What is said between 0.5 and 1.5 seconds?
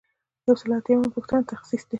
سل او یو اتیایمه پوښتنه